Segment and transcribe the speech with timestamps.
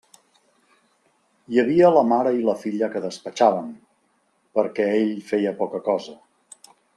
[1.55, 3.69] Hi havia la mare i la filla que despatxaven,
[4.59, 6.19] perquè ell feia poca cosa.